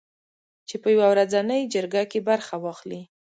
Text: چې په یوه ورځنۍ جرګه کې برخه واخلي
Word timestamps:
چې 0.67 0.75
په 0.81 0.87
یوه 0.95 1.07
ورځنۍ 1.13 1.61
جرګه 1.73 2.03
کې 2.11 2.19
برخه 2.29 2.55
واخلي 2.59 3.01